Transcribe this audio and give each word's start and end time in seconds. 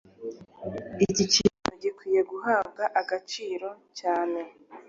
ari 1.03 1.15
ikintu 1.25 1.69
gikwiye 1.81 2.21
guhabwa 2.31 2.83
agaciro 3.01 3.69
cyane 3.99 4.39